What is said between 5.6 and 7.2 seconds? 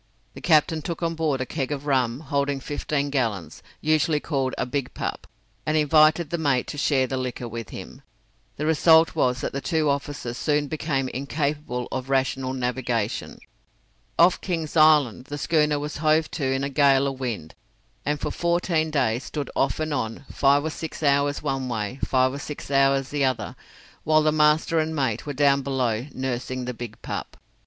and invited the mate to share the